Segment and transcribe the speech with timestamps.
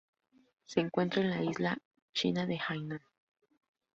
[0.65, 1.77] Se encuentra en la isla
[2.11, 3.01] China de Hainan.